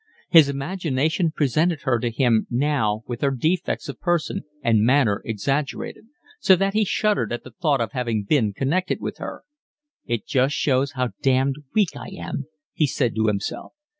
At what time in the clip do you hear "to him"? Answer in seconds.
1.99-2.47